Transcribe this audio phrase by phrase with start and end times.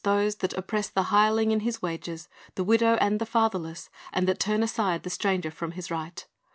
[0.03, 4.39] those that oppress the hireling in his wages, the widow, and the fatherless, and that
[4.39, 6.25] turn aside the stranger from his right."